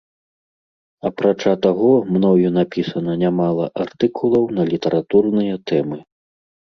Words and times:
Апрача 1.09 1.51
таго, 1.65 1.91
мною 2.15 2.47
напісана 2.55 3.13
не 3.23 3.29
мала 3.41 3.65
артыкулаў 3.85 4.43
на 4.61 4.65
літаратурныя 4.71 5.61
тэмы. 5.73 6.01